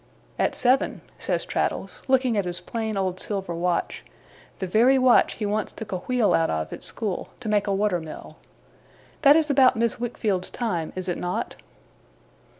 [0.39, 4.03] 'At seven,' says Traddles, looking at his plain old silver watch
[4.57, 7.71] the very watch he once took a wheel out of, at school, to make a
[7.75, 8.37] water mill.
[9.21, 11.55] 'That is about Miss Wickfield's time, is it not?